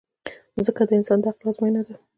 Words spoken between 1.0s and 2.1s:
د عقل ازموینه ده.